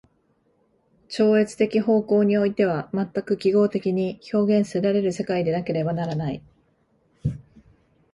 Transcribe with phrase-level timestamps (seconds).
[1.09, 6.41] 超越的方向においては全く記号的に表現せられる世界でなければならない。